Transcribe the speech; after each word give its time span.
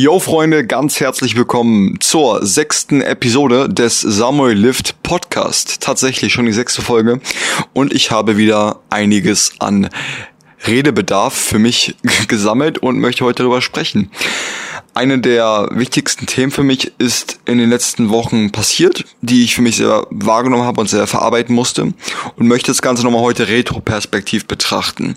Yo 0.00 0.20
Freunde, 0.20 0.64
ganz 0.64 1.00
herzlich 1.00 1.34
willkommen 1.34 1.96
zur 1.98 2.46
sechsten 2.46 3.00
Episode 3.00 3.68
des 3.68 4.00
Samuel 4.00 4.56
Lift 4.56 5.02
Podcast. 5.02 5.80
Tatsächlich 5.80 6.32
schon 6.32 6.46
die 6.46 6.52
sechste 6.52 6.82
Folge 6.82 7.20
und 7.72 7.92
ich 7.92 8.12
habe 8.12 8.36
wieder 8.36 8.78
einiges 8.90 9.54
an 9.58 9.88
Redebedarf 10.68 11.34
für 11.34 11.58
mich 11.58 11.96
gesammelt 12.28 12.78
und 12.78 13.00
möchte 13.00 13.24
heute 13.24 13.42
darüber 13.42 13.60
sprechen. 13.60 14.12
Eine 14.94 15.18
der 15.18 15.68
wichtigsten 15.72 16.26
Themen 16.26 16.52
für 16.52 16.62
mich 16.62 16.92
ist 16.98 17.40
in 17.44 17.58
den 17.58 17.68
letzten 17.68 18.10
Wochen 18.10 18.52
passiert, 18.52 19.04
die 19.20 19.42
ich 19.42 19.56
für 19.56 19.62
mich 19.62 19.78
sehr 19.78 20.06
wahrgenommen 20.10 20.62
habe 20.62 20.80
und 20.80 20.88
sehr 20.88 21.08
verarbeiten 21.08 21.56
musste 21.56 21.92
und 22.36 22.46
möchte 22.46 22.70
das 22.70 22.82
Ganze 22.82 23.02
nochmal 23.02 23.22
heute 23.22 23.48
retroperspektiv 23.48 24.46
betrachten. 24.46 25.16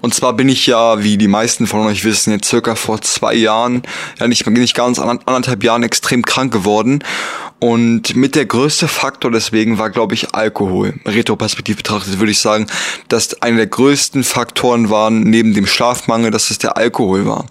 Und 0.00 0.14
zwar 0.14 0.32
bin 0.32 0.48
ich 0.48 0.66
ja, 0.66 1.02
wie 1.02 1.16
die 1.16 1.28
meisten 1.28 1.66
von 1.66 1.86
euch 1.86 2.04
wissen, 2.04 2.32
jetzt 2.32 2.48
circa 2.48 2.74
vor 2.74 3.00
zwei 3.00 3.34
Jahren, 3.34 3.82
ja 4.18 4.28
nicht, 4.28 4.46
nicht 4.46 4.74
ganz 4.74 4.98
anderthalb 4.98 5.62
Jahren 5.64 5.82
extrem 5.82 6.22
krank 6.22 6.52
geworden. 6.52 7.02
Und 7.58 8.14
mit 8.14 8.34
der 8.34 8.44
größte 8.44 8.86
Faktor 8.86 9.30
deswegen 9.30 9.78
war, 9.78 9.88
glaube 9.88 10.12
ich, 10.12 10.34
Alkohol. 10.34 10.94
Retroperspektiv 11.06 11.78
betrachtet 11.78 12.18
würde 12.18 12.32
ich 12.32 12.40
sagen, 12.40 12.66
dass 13.08 13.40
einer 13.40 13.56
der 13.56 13.66
größten 13.66 14.24
Faktoren 14.24 14.90
waren, 14.90 15.22
neben 15.22 15.54
dem 15.54 15.66
Schlafmangel, 15.66 16.30
dass 16.30 16.50
es 16.50 16.58
der 16.58 16.76
Alkohol 16.76 17.24
war. 17.24 17.46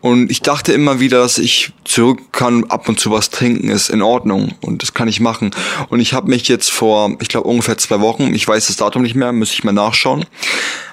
Und 0.00 0.30
ich 0.30 0.42
dachte 0.42 0.72
immer 0.72 1.00
wieder, 1.00 1.18
dass 1.18 1.38
ich 1.38 1.72
zurück 1.84 2.32
kann, 2.32 2.64
ab 2.64 2.88
und 2.88 3.00
zu 3.00 3.10
was 3.10 3.30
trinken 3.30 3.68
ist 3.68 3.90
in 3.90 4.02
Ordnung. 4.02 4.54
Und 4.60 4.82
das 4.82 4.94
kann 4.94 5.08
ich 5.08 5.20
machen. 5.20 5.50
Und 5.88 6.00
ich 6.00 6.12
habe 6.12 6.28
mich 6.28 6.48
jetzt 6.48 6.70
vor, 6.70 7.16
ich 7.20 7.28
glaube, 7.28 7.48
ungefähr 7.48 7.78
zwei 7.78 8.00
Wochen, 8.00 8.34
ich 8.34 8.46
weiß 8.46 8.66
das 8.66 8.76
Datum 8.76 9.02
nicht 9.02 9.14
mehr, 9.14 9.32
müsste 9.32 9.54
ich 9.54 9.64
mal 9.64 9.72
nachschauen, 9.72 10.24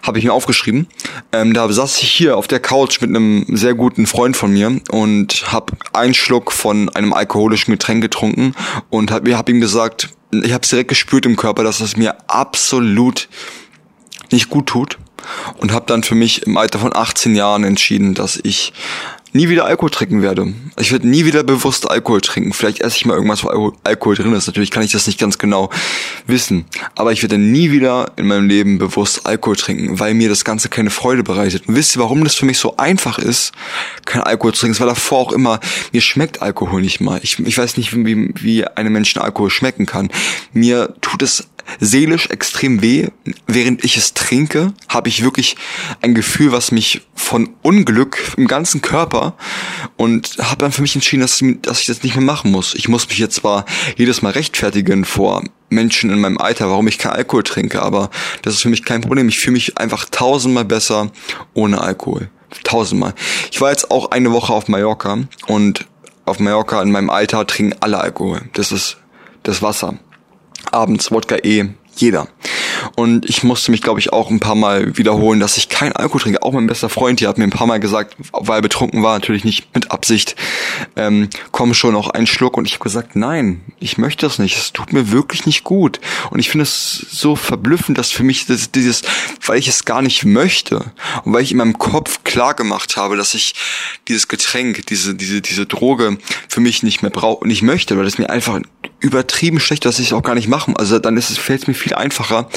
habe 0.04 0.20
ich 0.20 0.26
mir 0.26 0.34
aufgeschrieben. 0.34 0.88
Ähm, 1.32 1.54
da 1.54 1.72
saß 1.72 2.02
ich 2.02 2.12
hier 2.12 2.38
auf 2.38 2.48
der 2.48 2.60
Couch 2.60 3.02
mit 3.02 3.10
einem 3.10 3.46
sehr 3.50 3.74
guten 3.74 4.08
Freund 4.08 4.38
von 4.38 4.52
mir 4.52 4.80
und 4.90 5.52
habe 5.52 5.74
einen 5.94 6.14
Schluck 6.14 6.52
von 6.52 6.90
einem 6.90 7.14
alkoholischen 7.14 7.72
Getränk 7.72 8.02
getrunken 8.02 8.56
und 8.90 9.12
habe 9.12 9.36
hab 9.38 9.50
ihm 9.50 9.62
gesagt, 9.62 10.10
ich 10.32 10.54
habe 10.54 10.64
es 10.64 10.70
direkt 10.70 10.90
gespürt 10.90 11.26
im 11.26 11.36
Körper, 11.36 11.64
dass 11.64 11.80
es 11.80 11.98
mir 11.98 12.16
absolut 12.30 13.30
nicht 14.32 14.50
gut 14.50 14.68
tut 14.68 14.98
und 15.58 15.72
habe 15.72 15.86
dann 15.88 16.04
für 16.04 16.16
mich 16.16 16.44
im 16.44 16.58
Alter 16.58 16.80
von 16.80 16.96
18 16.96 17.36
Jahren 17.36 17.64
entschieden, 17.64 18.14
dass 18.14 18.40
ich 18.42 18.74
nie 19.36 19.50
wieder 19.50 19.66
Alkohol 19.66 19.90
trinken 19.90 20.22
werde. 20.22 20.54
Ich 20.80 20.94
werde 20.94 21.08
nie 21.08 21.26
wieder 21.26 21.44
bewusst 21.44 21.90
Alkohol 21.90 22.22
trinken. 22.22 22.54
Vielleicht 22.54 22.80
esse 22.80 22.96
ich 22.96 23.06
mal 23.06 23.16
irgendwas, 23.16 23.44
wo 23.44 23.74
Alkohol 23.84 24.16
drin 24.16 24.34
ist. 24.34 24.48
Natürlich 24.48 24.72
kann 24.72 24.82
ich 24.82 24.94
das 24.94 25.08
nicht 25.08 25.20
ganz 25.20 25.38
genau 25.38 25.70
wissen. 26.26 26.66
Aber 26.96 27.12
ich 27.12 27.22
werde 27.22 27.38
nie 27.38 27.70
wieder 27.70 28.14
in 28.16 28.28
meinem 28.28 28.48
Leben 28.48 28.78
bewusst 28.78 29.26
Alkohol 29.26 29.58
trinken, 29.58 30.00
weil 30.00 30.14
mir 30.14 30.30
das 30.30 30.46
Ganze 30.46 30.70
keine 30.70 30.90
Freude 30.90 31.22
bereitet. 31.22 31.68
Und 31.68 31.76
wisst 31.76 31.98
ihr, 31.98 32.02
warum 32.02 32.24
das 32.24 32.36
für 32.36 32.46
mich 32.46 32.58
so 32.58 32.78
einfach 32.78 33.20
ist, 33.20 33.52
kein 34.06 34.24
Alkohol 34.24 34.54
zu 34.54 34.62
trinken? 34.62 34.76
Es 34.76 34.80
war 34.80 34.88
davor 34.88 35.20
auch 35.20 35.32
immer, 35.34 35.60
mir 35.92 36.02
schmeckt 36.02 36.42
Alkohol 36.42 36.82
nicht 36.82 37.02
mal. 37.02 37.20
Ich, 37.22 37.38
ich 37.38 37.58
weiß 37.58 37.76
nicht, 37.76 37.94
wie, 37.94 38.32
wie 38.36 38.66
einem 38.66 38.94
Menschen 38.94 39.22
Alkohol 39.22 39.50
schmecken 39.50 39.86
kann. 39.86 40.10
Mir 40.54 40.96
tut 41.02 41.22
es 41.22 41.50
seelisch 41.80 42.30
extrem 42.30 42.82
weh. 42.82 43.10
Während 43.48 43.84
ich 43.84 43.98
es 43.98 44.14
trinke, 44.14 44.74
habe 44.88 45.10
ich 45.10 45.24
wirklich 45.24 45.56
ein 46.02 46.16
Gefühl, 46.16 46.52
was 46.52 46.72
mich 46.72 47.02
von 47.16 47.50
Unglück 47.62 48.34
im 48.38 48.48
ganzen 48.48 48.82
Körper 48.82 49.36
und 49.98 50.38
habe 50.40 50.58
dann 50.58 50.72
für 50.72 50.82
mich 50.82 50.96
entschieden, 50.96 51.22
dass, 51.22 51.44
dass 51.62 51.82
ich 51.82 51.88
das 51.88 52.04
nicht 52.04 52.16
mehr 52.16 52.26
machen 52.26 52.52
muss. 52.52 52.74
Ich 52.76 52.88
muss 52.88 53.08
mich 53.08 53.18
jetzt 53.18 53.36
zwar 53.36 53.66
jedes 53.98 54.22
Mal 54.22 54.32
rechtfertigen 54.32 55.06
vor 55.06 55.44
Menschen 55.70 56.10
in 56.10 56.20
meinem 56.20 56.38
Alter, 56.38 56.70
warum 56.70 56.88
ich 56.88 56.98
kein 56.98 57.14
Alkohol 57.14 57.44
trinke, 57.44 57.82
aber 57.82 58.10
das 58.44 58.56
ist 58.56 58.62
für 58.62 58.70
mich 58.70 58.84
kein 58.84 59.02
Problem. 59.02 59.28
Ich 59.30 59.40
fühle 59.40 59.54
mich 59.54 59.78
einfach 59.78 60.06
tausendmal 60.06 60.66
besser 60.66 61.12
ohne 61.54 61.82
Alkohol. 61.82 62.30
Tausendmal. 62.64 63.14
Ich 63.52 63.60
war 63.60 63.72
jetzt 63.72 63.92
auch 63.92 64.12
eine 64.12 64.32
Woche 64.32 64.54
auf 64.54 64.68
Mallorca 64.68 65.18
und 65.48 65.86
auf 66.26 66.40
Mallorca 66.40 66.82
in 66.82 66.92
meinem 66.92 67.10
Alter 67.10 67.46
trinken 67.46 67.76
alle 67.82 68.00
Alkohol. 68.00 68.42
Das 68.54 68.72
ist 68.72 68.98
das 69.44 69.62
Wasser 69.62 70.00
abends 70.76 71.12
Wodka 71.12 71.38
E, 71.38 71.70
jeder. 71.96 72.28
Und 72.96 73.28
ich 73.30 73.44
musste 73.44 73.72
mich, 73.72 73.82
glaube 73.82 74.00
ich, 74.00 74.12
auch 74.14 74.30
ein 74.30 74.40
paar 74.40 74.56
Mal 74.56 74.98
wiederholen, 74.98 75.40
dass 75.40 75.58
ich 75.58 75.70
kein 75.70 75.94
Alkohol 75.94 76.22
trinke. 76.22 76.44
Auch 76.44 76.52
mein 76.52 76.68
bester 76.68 76.90
Freund 76.90 77.20
hier 77.20 77.30
hat 77.30 77.38
mir 77.38 77.46
ein 77.46 77.52
paar 77.52 77.68
Mal 77.68 77.80
gesagt, 77.80 78.16
weil 78.32 78.60
er 78.60 78.62
betrunken 78.62 79.02
war, 79.02 79.14
natürlich 79.14 79.44
nicht 79.44 79.74
mit 79.74 79.92
Absicht, 79.92 80.36
ähm, 80.96 81.30
komm 81.52 81.74
schon 81.74 81.94
noch 81.94 82.10
einen 82.10 82.28
Schluck. 82.28 82.58
Und 82.58 82.66
ich 82.66 82.74
habe 82.74 82.84
gesagt, 82.84 83.16
nein, 83.16 83.62
ich 83.80 83.98
möchte 83.98 84.26
das 84.26 84.40
nicht. 84.40 84.58
Es 84.58 84.74
tut 84.74 84.94
mir 84.94 85.12
wirklich 85.12 85.46
nicht 85.46 85.64
gut. 85.64 86.00
Und 86.30 86.40
ich 86.40 86.50
finde 86.50 86.64
es 86.64 87.06
so 87.10 87.36
verblüffend, 87.36 87.98
dass 87.98 88.12
für 88.12 88.24
mich 88.24 88.46
das, 88.46 88.72
dieses, 88.72 89.04
weil 89.46 89.58
ich 89.58 89.68
es 89.68 89.86
gar 89.86 90.02
nicht 90.02 90.26
möchte 90.26 90.92
und 91.24 91.34
weil 91.34 91.44
ich 91.44 91.52
in 91.52 91.58
meinem 91.58 91.78
Kopf 91.78 92.24
klar 92.24 92.54
gemacht 92.54 92.98
habe, 92.98 93.16
dass 93.16 93.34
ich 93.34 93.56
dieses 94.08 94.28
Getränk, 94.28 94.86
diese, 94.88 95.16
diese, 95.16 95.42
diese 95.42 95.66
Droge 95.66 96.18
für 96.50 96.62
mich 96.62 96.84
nicht 96.84 97.02
mehr 97.02 97.12
brauche 97.12 97.42
und 97.42 97.48
nicht 97.48 97.62
möchte, 97.62 97.98
weil 97.98 98.06
es 98.06 98.18
mir 98.18 98.30
einfach 98.30 98.60
übertrieben 99.00 99.60
schlecht, 99.60 99.86
dass 99.86 100.00
ich 100.00 100.08
es 100.08 100.14
auch 100.14 100.24
gar 100.24 100.36
nicht 100.36 100.48
machen. 100.48 100.76
Also 100.78 101.00
dann 101.00 101.18
ist 101.18 101.30
es, 101.30 101.38
fällt 101.38 101.64
es 101.64 101.68
mir 101.68 101.74
viel 101.74 101.94
einfacher, 101.94 102.50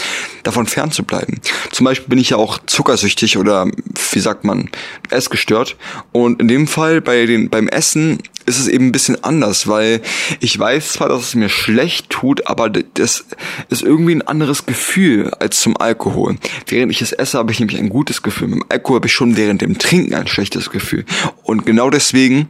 davon 0.42 0.66
fernzubleiben. 0.66 1.40
Zum 1.70 1.84
Beispiel 1.84 2.08
bin 2.08 2.18
ich 2.18 2.30
ja 2.30 2.36
auch 2.36 2.58
zuckersüchtig 2.66 3.36
oder 3.36 3.70
wie 4.12 4.20
sagt 4.20 4.44
man, 4.44 4.70
essgestört. 5.10 5.76
Und 6.12 6.40
in 6.40 6.48
dem 6.48 6.66
Fall 6.66 7.00
bei 7.00 7.26
den, 7.26 7.50
beim 7.50 7.68
Essen 7.68 8.18
ist 8.46 8.58
es 8.58 8.66
eben 8.66 8.86
ein 8.86 8.92
bisschen 8.92 9.22
anders, 9.22 9.68
weil 9.68 10.00
ich 10.40 10.58
weiß 10.58 10.94
zwar, 10.94 11.10
dass 11.10 11.20
es 11.20 11.34
mir 11.34 11.50
schlecht 11.50 12.08
tut, 12.08 12.46
aber 12.46 12.70
das 12.70 13.26
ist 13.68 13.82
irgendwie 13.82 14.14
ein 14.14 14.26
anderes 14.26 14.64
Gefühl 14.64 15.30
als 15.38 15.60
zum 15.60 15.76
Alkohol. 15.76 16.36
Während 16.66 16.90
ich 16.90 17.02
es 17.02 17.12
esse, 17.12 17.38
habe 17.38 17.52
ich 17.52 17.60
nämlich 17.60 17.78
ein 17.78 17.90
gutes 17.90 18.22
Gefühl. 18.22 18.48
Mit 18.48 18.60
dem 18.60 18.66
Alkohol 18.70 18.96
habe 18.96 19.06
ich 19.06 19.12
schon 19.12 19.36
während 19.36 19.60
dem 19.60 19.76
Trinken 19.78 20.14
ein 20.14 20.26
schlechtes 20.26 20.70
Gefühl. 20.70 21.04
Und 21.42 21.66
genau 21.66 21.90
deswegen 21.90 22.48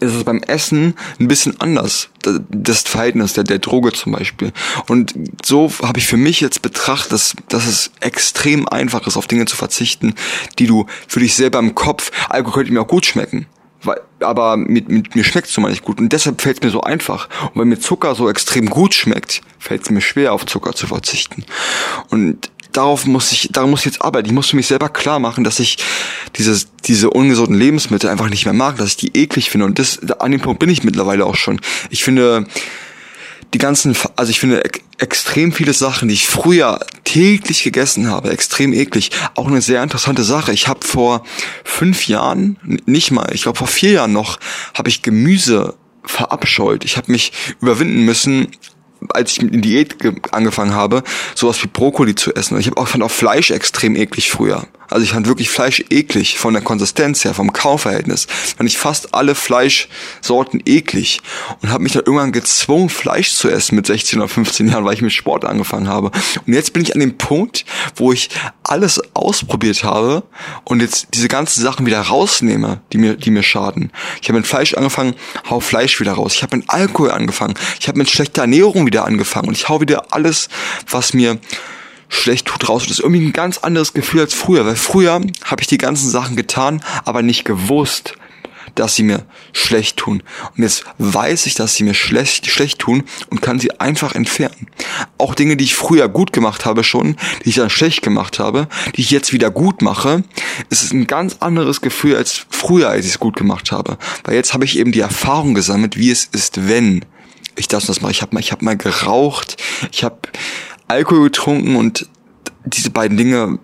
ist 0.00 0.14
es 0.14 0.24
beim 0.24 0.42
Essen 0.42 0.94
ein 1.18 1.28
bisschen 1.28 1.60
anders, 1.60 2.08
das 2.50 2.82
Verhältnis 2.82 3.32
der, 3.32 3.44
der 3.44 3.58
Droge 3.58 3.92
zum 3.92 4.12
Beispiel. 4.12 4.52
Und 4.88 5.14
so 5.44 5.70
habe 5.82 5.98
ich 5.98 6.06
für 6.06 6.16
mich 6.16 6.40
jetzt 6.40 6.62
betrachtet, 6.62 7.12
dass, 7.12 7.34
dass 7.48 7.66
es 7.66 7.90
extrem 8.00 8.68
einfach 8.68 9.06
ist, 9.06 9.16
auf 9.16 9.26
Dinge 9.26 9.46
zu 9.46 9.56
verzichten, 9.56 10.14
die 10.58 10.66
du 10.66 10.86
für 11.08 11.20
dich 11.20 11.34
selber 11.34 11.58
im 11.58 11.74
Kopf, 11.74 12.10
Alkohol 12.28 12.54
könnte 12.54 12.72
mir 12.72 12.82
auch 12.82 12.88
gut 12.88 13.06
schmecken, 13.06 13.46
weil, 13.82 14.00
aber 14.20 14.56
mit, 14.56 14.88
mit 14.88 15.14
mir 15.14 15.24
schmeckt 15.24 15.48
es 15.48 15.56
mal 15.58 15.70
nicht 15.70 15.84
gut. 15.84 16.00
Und 16.00 16.12
deshalb 16.12 16.40
fällt 16.40 16.58
es 16.58 16.62
mir 16.62 16.70
so 16.70 16.80
einfach. 16.80 17.28
Und 17.52 17.60
wenn 17.60 17.68
mir 17.68 17.78
Zucker 17.78 18.14
so 18.14 18.28
extrem 18.28 18.66
gut 18.66 18.94
schmeckt, 18.94 19.42
fällt 19.58 19.82
es 19.82 19.90
mir 19.90 20.00
schwer, 20.00 20.32
auf 20.32 20.46
Zucker 20.46 20.72
zu 20.72 20.86
verzichten. 20.86 21.44
Und 22.10 22.50
darauf 22.76 23.06
muss 23.06 23.32
ich, 23.32 23.48
daran 23.52 23.70
muss 23.70 23.80
ich 23.80 23.86
jetzt 23.86 24.02
arbeiten. 24.02 24.26
Ich 24.26 24.32
muss 24.32 24.50
für 24.50 24.56
mich 24.56 24.66
selber 24.66 24.88
klar 24.88 25.18
machen, 25.18 25.44
dass 25.44 25.60
ich 25.60 25.78
dieses, 26.36 26.68
diese 26.84 27.10
ungesunden 27.10 27.56
Lebensmittel 27.56 28.10
einfach 28.10 28.28
nicht 28.28 28.44
mehr 28.44 28.54
mag, 28.54 28.76
dass 28.76 28.90
ich 28.90 28.96
die 28.96 29.16
eklig 29.16 29.50
finde. 29.50 29.66
Und 29.66 29.78
das, 29.78 29.98
an 30.20 30.32
dem 30.32 30.40
Punkt 30.40 30.60
bin 30.60 30.70
ich 30.70 30.84
mittlerweile 30.84 31.26
auch 31.26 31.36
schon. 31.36 31.60
Ich 31.90 32.04
finde, 32.04 32.46
die 33.54 33.58
ganzen, 33.58 33.96
also 34.16 34.30
ich 34.30 34.40
finde 34.40 34.62
extrem 34.98 35.52
viele 35.52 35.72
Sachen, 35.72 36.08
die 36.08 36.14
ich 36.14 36.26
früher 36.26 36.80
täglich 37.04 37.62
gegessen 37.62 38.10
habe, 38.10 38.30
extrem 38.30 38.72
eklig. 38.72 39.10
Auch 39.34 39.46
eine 39.46 39.62
sehr 39.62 39.82
interessante 39.82 40.24
Sache. 40.24 40.52
Ich 40.52 40.68
habe 40.68 40.86
vor 40.86 41.24
fünf 41.64 42.08
Jahren, 42.08 42.58
nicht 42.86 43.10
mal, 43.10 43.30
ich 43.32 43.42
glaube 43.42 43.58
vor 43.58 43.66
vier 43.66 43.92
Jahren 43.92 44.12
noch, 44.12 44.38
habe 44.74 44.88
ich 44.88 45.02
Gemüse 45.02 45.74
verabscheut. 46.04 46.84
Ich 46.84 46.96
habe 46.96 47.12
mich 47.12 47.32
überwinden 47.60 48.04
müssen, 48.04 48.48
als 49.10 49.32
ich 49.32 49.42
mit 49.42 49.54
in 49.54 49.62
Diät 49.62 49.96
angefangen 50.32 50.74
habe, 50.74 51.02
sowas 51.34 51.62
wie 51.62 51.68
Brokkoli 51.68 52.14
zu 52.14 52.34
essen. 52.34 52.58
Ich 52.58 52.66
habe 52.66 52.80
auch 52.80 52.88
fand 52.88 53.02
auch 53.02 53.10
Fleisch 53.10 53.50
extrem 53.50 53.96
eklig 53.96 54.30
früher. 54.30 54.66
Also 54.88 55.02
ich 55.02 55.12
fand 55.12 55.26
wirklich 55.26 55.50
Fleisch 55.50 55.84
eklig 55.90 56.38
von 56.38 56.54
der 56.54 56.62
Konsistenz 56.62 57.24
her, 57.24 57.34
vom 57.34 57.52
Kaufverhältnis. 57.52 58.26
Fand 58.26 58.68
ich 58.68 58.78
fast 58.78 59.14
alle 59.14 59.34
Fleischsorten 59.34 60.62
eklig 60.64 61.20
und 61.62 61.70
habe 61.70 61.82
mich 61.82 61.92
dann 61.92 62.02
irgendwann 62.04 62.32
gezwungen, 62.32 62.88
Fleisch 62.88 63.32
zu 63.32 63.48
essen 63.48 63.76
mit 63.76 63.86
16 63.86 64.18
oder 64.18 64.28
15 64.28 64.68
Jahren, 64.68 64.84
weil 64.84 64.94
ich 64.94 65.02
mit 65.02 65.12
Sport 65.12 65.44
angefangen 65.44 65.88
habe. 65.88 66.10
Und 66.46 66.52
jetzt 66.52 66.72
bin 66.72 66.82
ich 66.82 66.94
an 66.94 67.00
dem 67.00 67.18
Punkt, 67.18 67.64
wo 67.96 68.12
ich 68.12 68.30
alles 68.62 69.00
ausprobiert 69.14 69.84
habe 69.84 70.22
und 70.64 70.80
jetzt 70.80 71.08
diese 71.14 71.28
ganzen 71.28 71.62
Sachen 71.62 71.86
wieder 71.86 72.00
rausnehme, 72.00 72.80
die 72.92 72.98
mir, 72.98 73.14
die 73.16 73.30
mir 73.30 73.42
schaden. 73.42 73.92
Ich 74.20 74.28
habe 74.28 74.38
mit 74.38 74.46
Fleisch 74.46 74.74
angefangen, 74.74 75.14
hau 75.48 75.60
Fleisch 75.60 76.00
wieder 76.00 76.12
raus. 76.12 76.34
Ich 76.34 76.42
habe 76.42 76.56
mit 76.56 76.70
Alkohol 76.70 77.10
angefangen. 77.10 77.54
Ich 77.80 77.88
habe 77.88 77.98
mit 77.98 78.10
schlechter 78.10 78.42
Ernährung 78.42 78.86
wieder 78.86 79.04
angefangen 79.04 79.48
und 79.48 79.56
ich 79.56 79.68
hau 79.68 79.80
wieder 79.80 80.14
alles, 80.14 80.48
was 80.90 81.14
mir 81.14 81.38
schlecht 82.08 82.46
tut 82.46 82.68
raus. 82.68 82.84
Das 82.84 82.92
ist 82.92 83.00
irgendwie 83.00 83.26
ein 83.26 83.32
ganz 83.32 83.58
anderes 83.58 83.92
Gefühl 83.92 84.20
als 84.20 84.34
früher, 84.34 84.66
weil 84.66 84.76
früher 84.76 85.20
habe 85.44 85.60
ich 85.60 85.66
die 85.66 85.78
ganzen 85.78 86.10
Sachen 86.10 86.36
getan, 86.36 86.82
aber 87.04 87.22
nicht 87.22 87.44
gewusst, 87.44 88.14
dass 88.76 88.94
sie 88.94 89.02
mir 89.02 89.24
schlecht 89.52 89.96
tun. 89.96 90.22
Und 90.56 90.62
jetzt 90.62 90.84
weiß 90.98 91.46
ich, 91.46 91.54
dass 91.54 91.74
sie 91.74 91.84
mir 91.84 91.94
schlecht, 91.94 92.46
schlecht 92.46 92.78
tun 92.78 93.04
und 93.30 93.42
kann 93.42 93.58
sie 93.58 93.80
einfach 93.80 94.14
entfernen. 94.14 94.68
Auch 95.18 95.34
Dinge, 95.34 95.56
die 95.56 95.64
ich 95.64 95.74
früher 95.74 96.08
gut 96.08 96.32
gemacht 96.32 96.64
habe 96.64 96.84
schon, 96.84 97.16
die 97.44 97.50
ich 97.50 97.54
dann 97.56 97.70
schlecht 97.70 98.02
gemacht 98.02 98.38
habe, 98.38 98.68
die 98.94 99.00
ich 99.00 99.10
jetzt 99.10 99.32
wieder 99.32 99.50
gut 99.50 99.82
mache, 99.82 100.22
ist 100.68 100.92
ein 100.92 101.06
ganz 101.06 101.38
anderes 101.40 101.80
Gefühl 101.80 102.16
als 102.16 102.46
früher, 102.50 102.90
als 102.90 103.06
ich 103.06 103.12
es 103.12 103.20
gut 103.20 103.36
gemacht 103.36 103.72
habe. 103.72 103.98
Weil 104.24 104.34
jetzt 104.34 104.52
habe 104.52 104.64
ich 104.64 104.78
eben 104.78 104.92
die 104.92 105.00
Erfahrung 105.00 105.54
gesammelt, 105.54 105.96
wie 105.96 106.10
es 106.10 106.26
ist, 106.26 106.68
wenn 106.68 107.04
ich 107.56 107.68
das 107.68 107.84
und 107.84 107.88
das 107.88 108.00
mache. 108.02 108.12
Ich 108.12 108.22
habe 108.22 108.34
mal, 108.34 108.40
ich 108.40 108.52
habe 108.52 108.64
mal 108.64 108.76
geraucht, 108.76 109.56
ich 109.90 110.04
habe 110.04 110.18
Alkohol 110.88 111.24
getrunken 111.24 111.76
und 111.76 112.08
diese 112.64 112.90
beiden 112.90 113.16
Dinge 113.16 113.58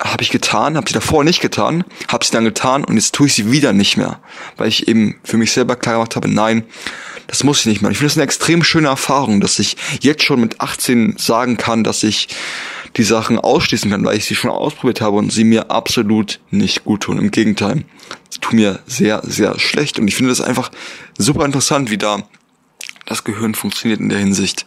habe 0.00 0.22
ich 0.22 0.30
getan, 0.30 0.76
habe 0.76 0.88
sie 0.88 0.94
davor 0.94 1.24
nicht 1.24 1.40
getan, 1.40 1.84
habe 2.08 2.24
sie 2.24 2.30
dann 2.30 2.44
getan 2.44 2.84
und 2.84 2.96
jetzt 2.96 3.14
tue 3.14 3.26
ich 3.26 3.34
sie 3.34 3.50
wieder 3.50 3.72
nicht 3.72 3.96
mehr, 3.96 4.20
weil 4.56 4.68
ich 4.68 4.86
eben 4.86 5.16
für 5.24 5.36
mich 5.36 5.52
selber 5.52 5.76
klar 5.76 5.96
gemacht 5.96 6.14
habe, 6.14 6.28
nein, 6.28 6.64
das 7.26 7.44
muss 7.44 7.60
ich 7.60 7.66
nicht 7.66 7.82
mehr. 7.82 7.90
Ich 7.90 7.98
finde 7.98 8.10
das 8.10 8.16
eine 8.16 8.24
extrem 8.24 8.62
schöne 8.62 8.88
Erfahrung, 8.88 9.40
dass 9.40 9.58
ich 9.58 9.76
jetzt 10.00 10.22
schon 10.22 10.40
mit 10.40 10.60
18 10.60 11.16
sagen 11.18 11.56
kann, 11.56 11.84
dass 11.84 12.02
ich 12.02 12.28
die 12.96 13.02
Sachen 13.02 13.38
ausschließen 13.38 13.90
kann, 13.90 14.04
weil 14.04 14.16
ich 14.16 14.24
sie 14.24 14.34
schon 14.34 14.50
ausprobiert 14.50 15.00
habe 15.00 15.16
und 15.16 15.30
sie 15.30 15.44
mir 15.44 15.70
absolut 15.70 16.40
nicht 16.50 16.84
gut 16.84 17.02
tun. 17.02 17.18
Im 17.18 17.30
Gegenteil, 17.30 17.84
sie 18.30 18.40
tun 18.40 18.56
mir 18.56 18.80
sehr, 18.86 19.20
sehr 19.24 19.58
schlecht. 19.58 19.98
Und 19.98 20.08
ich 20.08 20.14
finde 20.14 20.30
das 20.30 20.40
einfach 20.40 20.70
super 21.18 21.44
interessant, 21.44 21.90
wie 21.90 21.98
da 21.98 22.22
das 23.04 23.24
Gehirn 23.24 23.54
funktioniert 23.54 24.00
in 24.00 24.08
der 24.08 24.18
Hinsicht. 24.18 24.64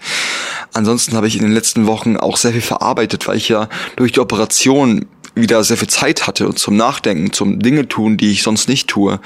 Ansonsten 0.74 1.16
habe 1.16 1.28
ich 1.28 1.36
in 1.36 1.44
den 1.44 1.52
letzten 1.52 1.88
Wochen 1.88 2.18
auch 2.18 2.38
sehr 2.38 2.52
viel 2.52 2.62
verarbeitet, 2.62 3.28
weil 3.28 3.38
ich 3.38 3.50
ja 3.50 3.68
durch 3.96 4.12
die 4.12 4.20
Operation 4.20 5.06
wieder 5.36 5.64
sehr 5.64 5.78
viel 5.78 5.90
Zeit 5.90 6.28
hatte 6.28 6.48
und 6.48 6.60
zum 6.60 6.76
Nachdenken, 6.76 7.34
zum 7.34 7.60
Dinge 7.60 7.88
tun, 7.88 8.18
die 8.18 8.32
ich 8.32 8.44
sonst 8.44 8.68
nicht 8.68 8.88
tue, 8.88 9.20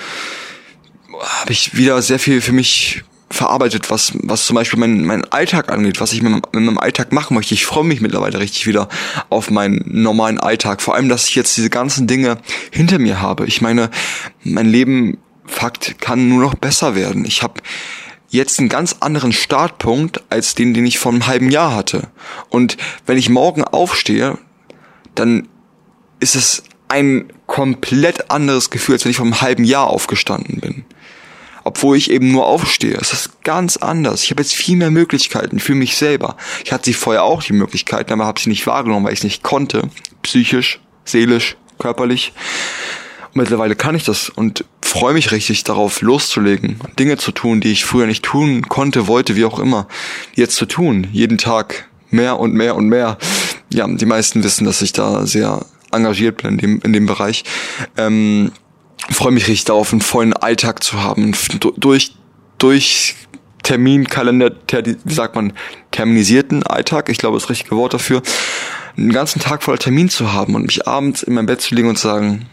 habe 1.22 1.52
ich 1.52 1.76
wieder 1.76 2.02
sehr 2.02 2.20
viel 2.20 2.42
für 2.42 2.52
mich 2.52 3.04
verarbeitet, 3.30 3.90
was, 3.90 4.14
was 4.22 4.46
zum 4.46 4.56
Beispiel 4.56 4.80
mein, 4.80 5.04
mein 5.04 5.26
Alltag 5.26 5.72
angeht, 5.72 6.00
was 6.00 6.14
ich 6.14 6.22
mit, 6.22 6.32
mit 6.32 6.54
meinem 6.54 6.78
Alltag 6.78 7.12
machen 7.12 7.36
möchte. 7.36 7.54
Ich 7.54 7.66
freue 7.66 7.84
mich 7.84 8.02
mittlerweile 8.02 8.40
richtig 8.40 8.68
wieder 8.68 8.88
auf 9.30 9.50
meinen 9.50 9.84
normalen 9.86 10.40
Alltag. 10.40 10.82
Vor 10.82 10.96
allem, 10.96 11.10
dass 11.10 11.28
ich 11.28 11.36
jetzt 11.36 11.58
diese 11.58 11.70
ganzen 11.70 12.08
Dinge 12.08 12.38
hinter 12.72 13.00
mir 13.00 13.22
habe. 13.22 13.46
Ich 13.46 13.62
meine, 13.62 13.90
mein 14.44 14.68
Leben, 14.68 15.18
Fakt, 15.48 16.00
kann 16.00 16.28
nur 16.28 16.42
noch 16.42 16.56
besser 16.56 16.96
werden. 16.96 17.26
Ich 17.26 17.44
habe 17.44 17.62
jetzt 18.36 18.60
einen 18.60 18.70
ganz 18.70 18.98
anderen 19.00 19.32
Startpunkt 19.34 20.24
als 20.30 20.56
den, 20.56 20.74
den 20.74 20.86
ich 20.86 21.00
vor 21.00 21.12
einem 21.12 21.28
halben 21.28 21.50
Jahr 21.50 21.74
hatte. 21.74 22.08
Und 22.50 22.78
wenn 23.06 23.18
ich 23.18 23.30
morgen 23.30 23.64
aufstehe, 23.64 24.38
dann 25.16 25.48
ist 26.20 26.36
es 26.36 26.64
ein 26.88 27.32
komplett 27.48 28.32
anderes 28.32 28.70
Gefühl, 28.70 28.96
als 28.96 29.06
wenn 29.06 29.12
ich 29.12 29.18
vor 29.18 29.26
einem 29.26 29.42
halben 29.42 29.64
Jahr 29.64 29.88
aufgestanden 29.88 30.60
bin 30.60 30.86
obwohl 31.66 31.98
ich 31.98 32.12
eben 32.12 32.32
nur 32.32 32.46
aufstehe. 32.46 32.96
Es 33.02 33.12
ist 33.12 33.44
ganz 33.44 33.76
anders. 33.76 34.24
Ich 34.24 34.30
habe 34.30 34.42
jetzt 34.42 34.54
viel 34.54 34.78
mehr 34.78 34.92
Möglichkeiten 34.92 35.60
für 35.60 35.74
mich 35.74 35.98
selber. 35.98 36.38
Ich 36.64 36.72
hatte 36.72 36.86
sie 36.86 36.94
vorher 36.94 37.24
auch 37.24 37.42
die 37.42 37.54
Möglichkeiten, 37.54 38.14
aber 38.14 38.26
habe 38.26 38.40
sie 38.40 38.50
nicht 38.50 38.68
wahrgenommen, 38.68 39.04
weil 39.04 39.14
ich 39.14 39.20
es 39.20 39.24
nicht 39.24 39.42
konnte. 39.42 39.90
Psychisch, 40.22 40.80
seelisch, 41.06 41.58
körperlich. 41.80 42.34
Und 43.34 43.38
mittlerweile 43.38 43.76
kann 43.76 43.96
ich 43.96 44.04
das 44.04 44.30
und 44.30 44.64
freue 45.00 45.14
mich 45.14 45.34
richtig 45.34 45.66
darauf, 45.66 46.02
loszulegen, 46.02 46.80
Dinge 46.98 47.18
zu 47.18 47.34
tun, 47.34 47.60
die 47.60 47.74
ich 47.74 47.84
früher 47.84 48.08
nicht 48.08 48.24
tun 48.24 48.70
konnte, 48.70 49.08
wollte, 49.08 49.36
wie 49.36 49.44
auch 49.44 49.60
immer, 49.60 49.88
jetzt 50.36 50.56
zu 50.56 50.66
tun. 50.66 51.08
Jeden 51.12 51.38
Tag 51.38 51.90
mehr 52.12 52.40
und 52.40 52.54
mehr 52.54 52.76
und 52.78 52.88
mehr. 52.88 53.18
Ja, 53.74 53.88
die 53.88 54.06
meisten 54.06 54.44
wissen, 54.44 54.64
dass 54.64 54.82
ich 54.82 54.94
da 54.94 55.26
sehr 55.26 55.66
engagiert 55.92 56.42
bin 56.42 56.52
in 56.52 56.58
dem, 56.60 56.82
in 56.82 56.94
dem 56.94 57.08
Bereich. 57.08 57.44
Ähm, 57.98 58.54
freue 59.10 59.34
mich 59.34 59.50
richtig 59.50 59.66
darauf, 59.66 59.92
einen 59.92 60.00
vollen 60.00 60.32
Alltag 60.32 60.82
zu 60.82 61.04
haben, 61.04 61.34
durch, 61.76 62.14
durch 62.58 63.16
Terminkalender, 63.64 64.66
ter, 64.66 64.84
wie 64.86 65.14
sagt 65.14 65.36
man, 65.36 65.52
terminisierten 65.92 66.64
Alltag, 66.64 67.10
ich 67.10 67.18
glaube, 67.18 67.38
das 67.38 67.50
richtige 67.50 67.76
Wort 67.76 67.94
dafür, 67.94 68.22
einen 68.96 69.12
ganzen 69.12 69.42
Tag 69.42 69.62
voller 69.62 69.78
Termin 69.78 70.08
zu 70.08 70.32
haben 70.32 70.56
und 70.56 70.64
mich 70.64 70.88
abends 70.88 71.22
in 71.22 71.34
mein 71.34 71.48
Bett 71.48 71.60
zu 71.60 71.76
legen 71.76 71.90
und 71.90 71.98
zu 71.98 72.08
sagen, 72.08 72.46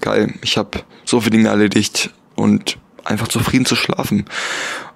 geil, 0.00 0.34
ich 0.42 0.56
habe 0.56 0.80
so 1.04 1.20
viele 1.20 1.36
Dinge 1.36 1.48
erledigt 1.48 2.10
und 2.34 2.78
einfach 3.04 3.28
zufrieden 3.28 3.66
zu 3.66 3.76
schlafen. 3.76 4.24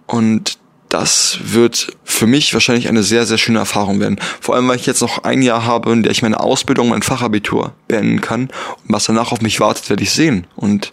Und 0.06 0.58
das 0.88 1.38
wird 1.43 1.96
für 2.04 2.26
mich 2.26 2.52
wahrscheinlich 2.52 2.88
eine 2.88 3.02
sehr, 3.02 3.25
sehr 3.25 3.38
schöne 3.38 3.58
Erfahrung 3.58 3.99
werden. 3.99 4.20
Vor 4.40 4.54
allem, 4.54 4.69
weil 4.69 4.76
ich 4.76 4.84
jetzt 4.84 5.00
noch 5.00 5.25
ein 5.25 5.40
Jahr 5.40 5.64
habe, 5.64 5.90
in 5.90 6.02
der 6.02 6.12
ich 6.12 6.20
meine 6.20 6.38
Ausbildung, 6.38 6.90
mein 6.90 7.02
Fachabitur 7.02 7.72
beenden 7.88 8.20
kann. 8.20 8.43
Und 8.43 8.88
was 8.88 9.04
danach 9.04 9.32
auf 9.32 9.40
mich 9.40 9.58
wartet, 9.58 9.88
werde 9.88 10.02
ich 10.02 10.10
sehen. 10.10 10.46
Und 10.54 10.93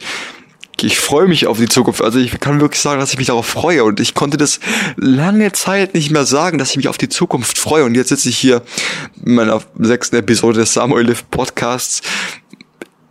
ich 0.82 0.98
freue 0.98 1.28
mich 1.28 1.48
auf 1.48 1.58
die 1.58 1.68
Zukunft. 1.68 2.02
Also 2.02 2.20
ich 2.20 2.40
kann 2.40 2.62
wirklich 2.62 2.80
sagen, 2.80 3.02
dass 3.02 3.12
ich 3.12 3.18
mich 3.18 3.28
darauf 3.28 3.46
freue. 3.46 3.84
Und 3.84 4.00
ich 4.00 4.14
konnte 4.14 4.38
das 4.38 4.62
lange 4.96 5.52
Zeit 5.52 5.94
nicht 5.94 6.12
mehr 6.12 6.26
sagen, 6.26 6.58
dass 6.58 6.72
ich 6.72 6.78
mich 6.78 6.88
auf 6.88 6.98
die 6.98 7.10
Zukunft 7.10 7.58
freue. 7.58 7.84
Und 7.84 7.96
jetzt 7.96 8.08
sitze 8.08 8.30
ich 8.30 8.38
hier 8.38 8.62
in 9.26 9.36
meiner 9.36 9.62
sechsten 9.78 10.16
Episode 10.16 10.60
des 10.60 10.74
Samuel 10.74 11.08
Live 11.08 11.30
Podcasts 11.30 12.02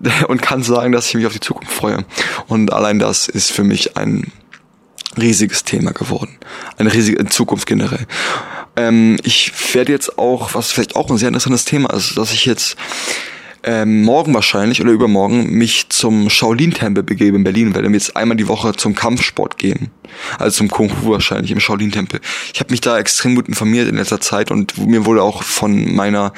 und 0.29 0.43
kann 0.43 0.63
sagen, 0.63 0.93
dass 0.93 1.09
ich 1.09 1.15
mich 1.15 1.27
auf 1.27 1.33
die 1.33 1.41
Zukunft 1.41 1.73
freue. 1.73 2.05
Und 2.47 2.73
allein 2.73 2.99
das 2.99 3.29
ist 3.29 3.51
für 3.51 3.65
mich 3.65 3.97
ein 3.97 4.33
riesiges 5.17 5.65
Thema 5.65 5.93
geworden. 5.93 6.39
Eine 6.77 6.93
riesige 6.93 7.25
Zukunft 7.27 7.67
generell. 7.67 8.07
Ähm, 8.77 9.19
ich 9.25 9.53
werde 9.75 9.93
jetzt 9.93 10.19
auch, 10.19 10.55
was 10.55 10.71
vielleicht 10.71 10.97
auch 10.97 11.11
ein 11.11 11.19
sehr 11.19 11.29
interessantes 11.29 11.65
Thema 11.65 11.93
ist, 11.93 12.17
dass 12.17 12.33
ich 12.33 12.47
jetzt 12.47 12.77
ähm, 13.65 14.03
morgen 14.03 14.33
wahrscheinlich 14.35 14.81
oder 14.81 14.93
übermorgen 14.93 15.51
mich 15.51 15.89
zum 15.89 16.31
Shaolin-Tempel 16.31 17.03
begebe 17.03 17.37
in 17.37 17.45
Berlin, 17.45 17.75
werde 17.75 17.91
jetzt 17.91 18.17
einmal 18.17 18.37
die 18.37 18.47
Woche 18.47 18.75
zum 18.75 18.95
Kampfsport 18.95 19.59
gehen. 19.59 19.91
Also 20.39 20.59
zum 20.59 20.69
Kung 20.69 20.91
Fu 20.91 21.11
wahrscheinlich 21.11 21.51
im 21.51 21.59
Shaolin-Tempel. 21.59 22.21
Ich 22.55 22.61
habe 22.61 22.71
mich 22.71 22.81
da 22.81 22.99
extrem 22.99 23.35
gut 23.35 23.49
informiert 23.49 23.89
in 23.89 23.97
letzter 23.97 24.21
Zeit 24.21 24.53
und 24.53 24.79
mir 24.79 25.05
wurde 25.07 25.23
auch 25.23 25.43
von 25.43 25.95
meiner 25.95 26.33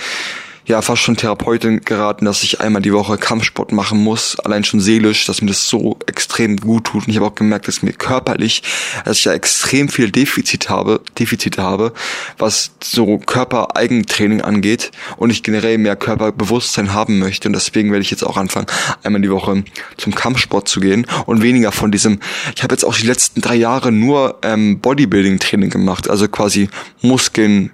ja 0.70 0.82
fast 0.82 1.02
schon 1.02 1.16
Therapeutin 1.16 1.80
geraten, 1.82 2.24
dass 2.24 2.42
ich 2.42 2.60
einmal 2.60 2.80
die 2.80 2.92
Woche 2.92 3.18
Kampfsport 3.18 3.72
machen 3.72 4.02
muss, 4.02 4.38
allein 4.40 4.64
schon 4.64 4.80
seelisch, 4.80 5.26
dass 5.26 5.42
mir 5.42 5.48
das 5.48 5.68
so 5.68 5.98
extrem 6.06 6.56
gut 6.56 6.84
tut. 6.84 7.04
Und 7.04 7.10
ich 7.10 7.16
habe 7.16 7.26
auch 7.26 7.34
gemerkt, 7.34 7.68
dass 7.68 7.82
mir 7.82 7.92
körperlich, 7.92 8.62
dass 9.04 9.18
ich 9.18 9.24
ja 9.24 9.32
extrem 9.32 9.88
viel 9.88 10.10
Defizit 10.10 10.70
habe, 10.70 11.02
Defizite 11.18 11.62
habe, 11.62 11.92
was 12.38 12.70
so 12.82 13.18
Körpereigentraining 13.18 14.40
angeht 14.40 14.92
und 15.16 15.30
ich 15.30 15.42
generell 15.42 15.78
mehr 15.78 15.96
Körperbewusstsein 15.96 16.94
haben 16.94 17.18
möchte. 17.18 17.48
Und 17.48 17.54
deswegen 17.54 17.90
werde 17.90 18.02
ich 18.02 18.10
jetzt 18.10 18.24
auch 18.24 18.36
anfangen, 18.36 18.66
einmal 19.02 19.20
die 19.20 19.30
Woche 19.30 19.64
zum 19.96 20.14
Kampfsport 20.14 20.68
zu 20.68 20.80
gehen 20.80 21.06
und 21.26 21.42
weniger 21.42 21.72
von 21.72 21.90
diesem. 21.90 22.20
Ich 22.54 22.62
habe 22.62 22.74
jetzt 22.74 22.84
auch 22.84 22.96
die 22.96 23.06
letzten 23.06 23.40
drei 23.40 23.56
Jahre 23.56 23.92
nur 23.92 24.38
ähm, 24.42 24.80
Bodybuilding-Training 24.80 25.70
gemacht, 25.70 26.08
also 26.08 26.28
quasi 26.28 26.68
Muskeln 27.02 27.70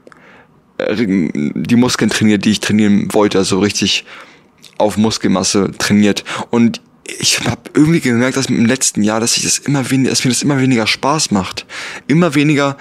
die 0.78 1.76
Muskeln 1.76 2.10
trainiert, 2.10 2.44
die 2.44 2.50
ich 2.50 2.60
trainieren 2.60 3.12
wollte, 3.12 3.38
also 3.38 3.60
richtig 3.60 4.04
auf 4.78 4.96
Muskelmasse 4.96 5.70
trainiert. 5.78 6.24
Und 6.50 6.80
ich 7.18 7.40
habe 7.40 7.62
irgendwie 7.74 8.00
gemerkt, 8.00 8.36
dass 8.36 8.46
im 8.46 8.66
letzten 8.66 9.02
Jahr, 9.02 9.20
dass 9.20 9.36
ich 9.36 9.42
das 9.44 9.58
immer 9.58 9.90
weniger, 9.90 10.10
dass 10.10 10.24
mir 10.24 10.30
das 10.30 10.42
immer 10.42 10.60
weniger 10.60 10.86
Spaß 10.86 11.30
macht. 11.30 11.66
Immer 12.06 12.34
weniger 12.34 12.76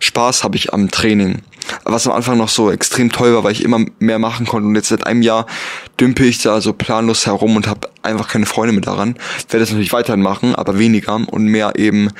Spaß 0.00 0.44
habe 0.44 0.56
ich 0.56 0.72
am 0.72 0.90
Training. 0.90 1.42
Was 1.84 2.06
am 2.06 2.12
Anfang 2.12 2.38
noch 2.38 2.48
so 2.48 2.70
extrem 2.70 3.10
toll 3.10 3.34
war, 3.34 3.42
weil 3.42 3.50
ich 3.52 3.64
immer 3.64 3.84
mehr 3.98 4.20
machen 4.20 4.46
konnte. 4.46 4.68
Und 4.68 4.76
jetzt 4.76 4.88
seit 4.88 5.06
einem 5.06 5.22
Jahr 5.22 5.46
dümpel 5.98 6.26
ich 6.26 6.40
da 6.40 6.60
so 6.60 6.72
planlos 6.72 7.26
herum 7.26 7.56
und 7.56 7.66
habe 7.66 7.90
einfach 8.02 8.28
keine 8.28 8.46
Freunde 8.46 8.72
mehr 8.72 8.82
daran. 8.82 9.16
Werde 9.48 9.64
das 9.64 9.70
natürlich 9.70 9.92
weiterhin 9.92 10.22
machen, 10.22 10.54
aber 10.54 10.78
weniger 10.78 11.14
und 11.14 11.46
mehr 11.46 11.72
eben 11.76 12.10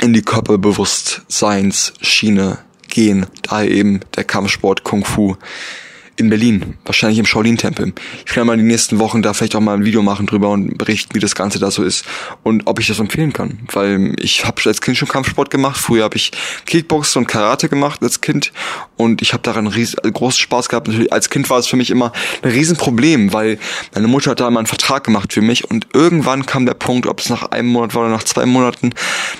in 0.00 0.12
die 0.12 0.22
Körperbewusstseinsschiene 0.22 2.58
gehen. 2.88 3.26
Daher 3.42 3.70
eben 3.70 4.00
der 4.16 4.24
Kampfsport 4.24 4.84
Kung 4.84 5.04
Fu 5.04 5.36
in 6.18 6.30
Berlin, 6.30 6.74
wahrscheinlich 6.84 7.18
im 7.18 7.26
Shaolin-Tempel. 7.26 7.92
Ich 8.26 8.34
werde 8.34 8.44
mal 8.44 8.54
in 8.54 8.58
den 8.58 8.66
nächsten 8.66 8.98
Wochen 8.98 9.22
da 9.22 9.32
vielleicht 9.32 9.54
auch 9.54 9.60
mal 9.60 9.74
ein 9.74 9.84
Video 9.84 10.02
machen 10.02 10.26
drüber 10.26 10.50
und 10.50 10.76
berichten, 10.76 11.14
wie 11.14 11.20
das 11.20 11.36
Ganze 11.36 11.60
da 11.60 11.70
so 11.70 11.84
ist 11.84 12.04
und 12.42 12.66
ob 12.66 12.80
ich 12.80 12.88
das 12.88 12.98
empfehlen 12.98 13.32
kann. 13.32 13.60
Weil 13.72 14.16
ich 14.20 14.44
habe 14.44 14.60
als 14.66 14.80
Kind 14.80 14.96
schon 14.96 15.08
Kampfsport 15.08 15.50
gemacht. 15.50 15.80
Früher 15.80 16.04
habe 16.04 16.16
ich 16.16 16.32
Kickboxen 16.66 17.20
und 17.20 17.26
Karate 17.28 17.68
gemacht 17.68 18.02
als 18.02 18.20
Kind 18.20 18.52
und 18.96 19.22
ich 19.22 19.32
habe 19.32 19.44
daran 19.44 19.68
ries 19.68 19.94
großen 20.02 20.40
Spaß 20.40 20.68
gehabt. 20.68 20.88
Natürlich 20.88 21.12
als 21.12 21.30
Kind 21.30 21.48
war 21.50 21.60
es 21.60 21.68
für 21.68 21.76
mich 21.76 21.90
immer 21.90 22.12
ein 22.42 22.50
Riesenproblem, 22.50 23.32
weil 23.32 23.58
meine 23.94 24.08
Mutter 24.08 24.32
hat 24.32 24.40
da 24.40 24.48
immer 24.48 24.58
einen 24.58 24.66
Vertrag 24.66 25.04
gemacht 25.04 25.32
für 25.32 25.42
mich 25.42 25.70
und 25.70 25.86
irgendwann 25.94 26.46
kam 26.46 26.66
der 26.66 26.74
Punkt, 26.74 27.06
ob 27.06 27.20
es 27.20 27.28
nach 27.28 27.50
einem 27.52 27.68
Monat 27.68 27.94
war 27.94 28.02
oder 28.02 28.10
nach 28.10 28.24
zwei 28.24 28.44
Monaten, 28.44 28.90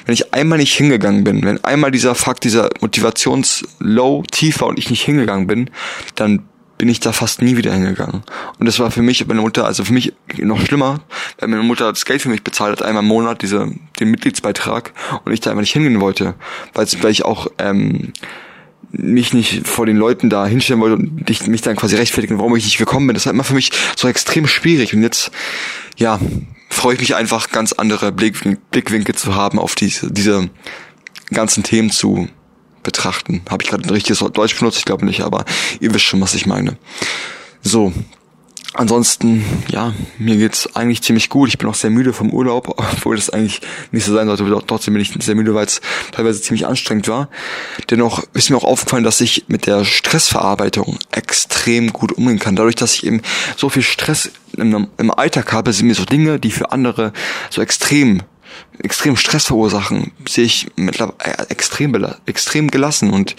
wenn 0.07 0.15
ich 0.15 0.33
einmal 0.33 0.59
nicht 0.59 0.77
hingegangen 0.77 1.25
bin, 1.25 1.43
wenn 1.45 1.63
einmal 1.65 1.91
dieser 1.91 2.15
Fakt, 2.15 2.45
dieser 2.45 2.71
Motivationslow 2.81 4.23
tiefer 4.31 4.67
und 4.67 4.79
ich 4.79 4.91
nicht 4.91 5.03
hingegangen 5.03 5.49
bin, 5.49 5.71
dann 6.15 6.45
bin 6.79 6.89
ich 6.89 7.01
da 7.01 7.13
fast 7.13 7.43
nie 7.43 7.57
wieder 7.57 7.73
hingegangen. 7.73 8.23
Und 8.59 8.67
das 8.67 8.79
war 8.79 8.91
für 8.91 9.03
mich, 9.03 9.27
meine 9.27 9.41
Mutter, 9.41 9.67
also 9.67 9.85
für 9.85 9.93
mich 9.93 10.15
noch 10.39 10.61
schlimmer, 10.65 11.01
weil 11.39 11.49
meine 11.49 11.65
Mutter 11.65 11.93
das 11.93 12.05
Geld 12.05 12.23
für 12.23 12.29
mich 12.29 12.45
bezahlt 12.45 12.73
hat, 12.73 12.83
einmal 12.87 13.03
im 13.03 13.09
Monat, 13.09 13.43
diese, 13.43 13.71
den 13.99 14.11
Mitgliedsbeitrag, 14.11 14.93
und 15.25 15.33
ich 15.33 15.41
da 15.41 15.51
einfach 15.51 15.63
nicht 15.63 15.73
hingehen 15.73 16.01
wollte. 16.01 16.35
Weil, 16.75 16.87
ich 17.11 17.25
auch, 17.25 17.49
ähm, 17.59 18.13
mich 18.91 19.35
nicht 19.35 19.67
vor 19.67 19.87
den 19.87 19.97
Leuten 19.97 20.31
da 20.31 20.47
hinstellen 20.47 20.81
wollte 20.81 20.97
und 20.97 21.29
dich, 21.29 21.47
mich 21.47 21.61
dann 21.61 21.77
quasi 21.77 21.97
rechtfertigen, 21.97 22.39
warum 22.39 22.57
ich 22.57 22.65
nicht 22.65 22.79
gekommen 22.79 23.07
bin. 23.07 23.15
Das 23.15 23.27
war 23.27 23.33
immer 23.33 23.45
für 23.45 23.55
mich 23.55 23.71
so 23.97 24.09
extrem 24.09 24.47
schwierig. 24.47 24.95
Und 24.95 25.03
jetzt, 25.03 25.31
ja, 25.97 26.19
freue 26.71 26.95
ich 26.95 27.01
mich 27.01 27.15
einfach, 27.15 27.51
ganz 27.51 27.73
andere 27.73 28.13
Blickwinkel 28.13 29.15
zu 29.15 29.35
haben, 29.35 29.59
auf 29.59 29.75
diese, 29.75 30.11
diese 30.13 30.49
ganzen 31.31 31.63
Themen 31.65 31.91
zu 31.91 32.29
betrachten. 32.83 33.43
Habe 33.51 33.63
ich 33.63 33.71
gerade 33.71 33.85
ein 33.85 33.91
richtiges 33.91 34.19
Deutsch 34.19 34.59
benutzt? 34.59 34.79
Ich 34.79 34.85
glaube 34.85 35.05
nicht, 35.05 35.23
aber 35.23 35.45
ihr 35.81 35.93
wisst 35.95 36.05
schon, 36.05 36.21
was 36.21 36.35
ich 36.35 36.47
meine. 36.47 36.77
So, 37.63 37.93
ansonsten, 38.75 39.45
ja, 39.69 39.93
mir 40.19 40.37
geht's 40.37 40.75
eigentlich 40.77 41.03
ziemlich 41.03 41.29
gut. 41.29 41.49
Ich 41.49 41.59
bin 41.59 41.69
auch 41.69 41.75
sehr 41.75 41.91
müde 41.91 42.13
vom 42.13 42.31
Urlaub, 42.31 42.69
obwohl 42.77 43.17
das 43.17 43.31
eigentlich 43.31 43.61
nicht 43.91 44.05
so 44.05 44.15
sein 44.15 44.27
sollte. 44.27 44.45
Trotzdem 44.67 44.95
bin 44.95 45.03
ich 45.03 45.13
sehr 45.19 45.35
müde, 45.35 45.55
weil 45.55 45.67
es 45.67 45.81
teilweise 46.13 46.41
ziemlich 46.41 46.67
anstrengend 46.67 47.09
war. 47.09 47.29
Dennoch 47.91 48.25
ist 48.35 48.51
mir 48.51 48.57
auch 48.57 48.65
aufgefallen, 48.65 49.05
dass 49.05 49.21
ich 49.21 49.45
mit 49.49 49.67
der 49.67 49.85
Stressverarbeitung 49.85 50.99
extrem 51.11 51.93
gut 51.93 52.13
umgehen 52.13 52.39
kann. 52.39 52.57
Dadurch, 52.57 52.77
dass 52.77 52.95
ich 52.95 53.07
eben 53.07 53.23
so 53.57 53.69
viel 53.69 53.83
Stress 53.83 54.31
im, 54.57 54.89
im 54.97 55.11
Alltag 55.11 55.53
habe, 55.53 55.73
sind 55.73 55.87
mir 55.87 55.95
so 55.95 56.05
Dinge, 56.05 56.39
die 56.39 56.51
für 56.51 56.73
andere 56.73 57.13
so 57.51 57.61
extrem 57.61 58.23
extrem 58.83 59.17
Stress 59.17 59.47
verursachen, 59.47 60.13
sehe 60.29 60.45
ich 60.45 60.69
mittlerweile 60.77 61.19
äh, 61.19 61.47
extrem, 61.49 61.95
extrem 62.27 62.71
gelassen 62.71 63.11
und 63.11 63.37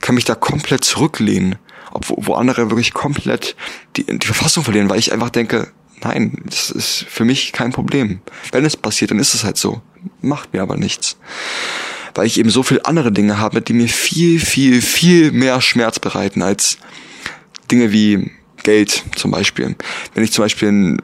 kann 0.00 0.14
mich 0.14 0.24
da 0.24 0.34
komplett 0.34 0.84
zurücklehnen 0.84 1.56
obwohl 1.96 2.16
wo 2.20 2.34
andere 2.34 2.70
wirklich 2.70 2.92
komplett 2.92 3.56
die, 3.96 4.04
die 4.04 4.26
Verfassung 4.26 4.64
verlieren, 4.64 4.90
weil 4.90 4.98
ich 4.98 5.12
einfach 5.12 5.30
denke, 5.30 5.72
nein, 6.02 6.42
das 6.44 6.70
ist 6.70 7.06
für 7.08 7.24
mich 7.24 7.52
kein 7.52 7.72
Problem. 7.72 8.20
Wenn 8.52 8.64
es 8.64 8.76
passiert, 8.76 9.10
dann 9.10 9.18
ist 9.18 9.34
es 9.34 9.44
halt 9.44 9.56
so. 9.56 9.80
Macht 10.20 10.52
mir 10.52 10.62
aber 10.62 10.76
nichts. 10.76 11.16
Weil 12.14 12.26
ich 12.26 12.38
eben 12.38 12.50
so 12.50 12.62
viele 12.62 12.84
andere 12.84 13.12
Dinge 13.12 13.38
habe, 13.38 13.62
die 13.62 13.72
mir 13.72 13.88
viel, 13.88 14.40
viel, 14.40 14.82
viel 14.82 15.32
mehr 15.32 15.60
Schmerz 15.60 15.98
bereiten 15.98 16.42
als 16.42 16.78
Dinge 17.70 17.92
wie 17.92 18.30
Geld 18.62 19.02
zum 19.16 19.30
Beispiel. 19.30 19.74
Wenn 20.14 20.24
ich 20.24 20.32
zum 20.32 20.44
Beispiel 20.44 20.98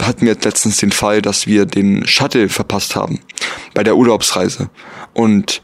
hatten 0.00 0.26
wir 0.26 0.34
letztens 0.34 0.78
den 0.78 0.92
Fall, 0.92 1.22
dass 1.22 1.46
wir 1.46 1.66
den 1.66 2.06
Shuttle 2.06 2.48
verpasst 2.48 2.96
haben 2.96 3.20
bei 3.74 3.82
der 3.82 3.96
Urlaubsreise 3.96 4.70
und 5.12 5.62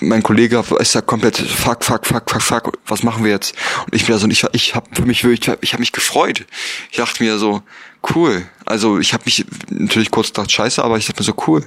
mein 0.00 0.22
Kollege 0.22 0.64
ist 0.78 0.94
ja 0.94 1.00
komplett 1.00 1.36
fuck, 1.36 1.84
fuck, 1.84 2.06
fuck, 2.06 2.28
fuck, 2.28 2.42
fuck, 2.42 2.78
was 2.86 3.02
machen 3.02 3.24
wir 3.24 3.30
jetzt? 3.30 3.54
Und 3.84 3.94
ich 3.94 4.06
bin 4.06 4.14
da 4.14 4.18
so, 4.18 4.28
ich, 4.28 4.44
ich 4.52 4.74
habe 4.74 4.88
für 4.92 5.06
mich 5.06 5.24
wirklich, 5.24 5.56
ich 5.60 5.72
habe 5.72 5.80
mich 5.80 5.92
gefreut. 5.92 6.44
Ich 6.90 6.96
dachte 6.96 7.22
mir 7.22 7.38
so, 7.38 7.62
cool. 8.14 8.46
Also 8.64 8.98
ich 8.98 9.12
habe 9.12 9.24
mich 9.26 9.44
natürlich 9.68 10.10
kurz 10.10 10.28
gedacht, 10.28 10.50
scheiße, 10.50 10.82
aber 10.82 10.98
ich 10.98 11.06
dachte 11.06 11.20
mir 11.20 11.26
so, 11.26 11.34
cool. 11.46 11.64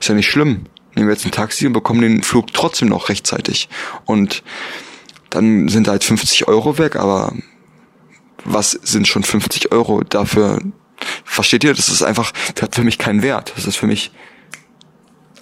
Ist 0.00 0.08
ja 0.08 0.14
nicht 0.14 0.30
schlimm. 0.30 0.66
Nehmen 0.94 1.08
wir 1.08 1.14
jetzt 1.14 1.24
ein 1.24 1.32
Taxi 1.32 1.66
und 1.66 1.72
bekommen 1.72 2.02
den 2.02 2.22
Flug 2.22 2.52
trotzdem 2.52 2.88
noch 2.88 3.08
rechtzeitig. 3.08 3.68
Und 4.04 4.42
dann 5.30 5.68
sind 5.68 5.88
halt 5.88 6.04
50 6.04 6.48
Euro 6.48 6.76
weg, 6.76 6.96
aber 6.96 7.32
was 8.52 8.70
sind 8.70 9.08
schon 9.08 9.22
50 9.22 9.72
Euro 9.72 10.02
dafür? 10.02 10.60
Versteht 11.24 11.64
ihr? 11.64 11.74
Das 11.74 11.88
ist 11.88 12.02
einfach, 12.02 12.32
das 12.54 12.62
hat 12.62 12.74
für 12.74 12.84
mich 12.84 12.98
keinen 12.98 13.22
Wert. 13.22 13.52
Das 13.56 13.66
ist 13.66 13.76
für 13.76 13.86
mich 13.86 14.12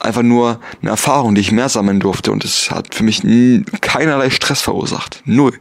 einfach 0.00 0.22
nur 0.22 0.60
eine 0.80 0.90
Erfahrung, 0.90 1.34
die 1.34 1.40
ich 1.42 1.52
mehr 1.52 1.68
sammeln 1.68 2.00
durfte 2.00 2.32
und 2.32 2.44
es 2.44 2.70
hat 2.70 2.94
für 2.94 3.04
mich 3.04 3.22
keinerlei 3.80 4.30
Stress 4.30 4.62
verursacht. 4.62 5.22
Null. 5.26 5.52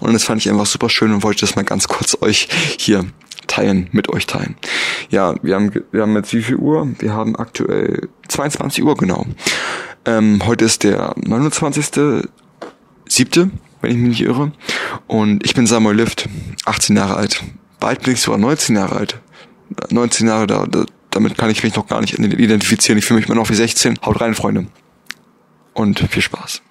Und 0.00 0.12
das 0.12 0.24
fand 0.24 0.40
ich 0.40 0.50
einfach 0.50 0.66
super 0.66 0.88
schön 0.88 1.12
und 1.12 1.22
wollte 1.22 1.40
das 1.42 1.56
mal 1.56 1.64
ganz 1.64 1.88
kurz 1.88 2.16
euch 2.20 2.48
hier 2.78 3.04
teilen, 3.46 3.88
mit 3.92 4.08
euch 4.08 4.26
teilen. 4.26 4.56
Ja, 5.08 5.34
wir 5.42 5.54
haben, 5.54 5.72
wir 5.92 6.02
haben 6.02 6.14
jetzt 6.16 6.32
wie 6.34 6.42
viel 6.42 6.56
Uhr? 6.56 6.88
Wir 6.98 7.12
haben 7.12 7.36
aktuell 7.36 8.08
22 8.28 8.84
Uhr 8.84 8.96
genau. 8.96 9.26
Ähm, 10.04 10.40
heute 10.46 10.64
ist 10.64 10.84
der 10.84 11.14
29. 11.16 12.24
Siebte, 13.08 13.50
wenn 13.80 13.90
ich 13.90 13.96
mich 13.96 14.08
nicht 14.10 14.22
irre. 14.22 14.52
Und 15.06 15.44
ich 15.44 15.54
bin 15.54 15.66
Samuel 15.66 15.96
Lift, 15.96 16.28
18 16.64 16.96
Jahre 16.96 17.16
alt. 17.16 17.42
Bald 17.78 18.02
bin 18.02 18.14
ich 18.14 18.20
sogar 18.20 18.38
19 18.38 18.76
Jahre 18.76 18.96
alt. 18.96 19.20
19 19.90 20.26
Jahre, 20.26 20.46
da, 20.46 20.66
da 20.66 20.84
damit 21.10 21.36
kann 21.36 21.50
ich 21.50 21.62
mich 21.62 21.74
noch 21.74 21.86
gar 21.86 22.00
nicht 22.00 22.18
identifizieren. 22.18 22.98
Ich 22.98 23.04
fühle 23.04 23.20
mich 23.20 23.28
immer 23.28 23.36
noch 23.36 23.50
wie 23.50 23.54
16. 23.54 23.98
Haut 24.04 24.20
rein, 24.20 24.34
Freunde. 24.34 24.66
Und 25.74 25.98
viel 25.98 26.22
Spaß. 26.22 26.62